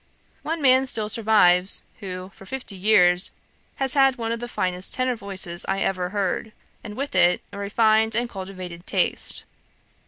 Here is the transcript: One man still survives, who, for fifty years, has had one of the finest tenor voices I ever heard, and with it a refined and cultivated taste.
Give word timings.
One 0.41 0.63
man 0.63 0.87
still 0.87 1.09
survives, 1.09 1.83
who, 1.99 2.31
for 2.33 2.47
fifty 2.47 2.75
years, 2.75 3.33
has 3.75 3.93
had 3.93 4.15
one 4.15 4.31
of 4.31 4.39
the 4.39 4.47
finest 4.47 4.95
tenor 4.95 5.15
voices 5.15 5.63
I 5.69 5.81
ever 5.81 6.09
heard, 6.09 6.53
and 6.83 6.97
with 6.97 7.13
it 7.13 7.43
a 7.53 7.59
refined 7.59 8.15
and 8.15 8.27
cultivated 8.27 8.87
taste. 8.87 9.45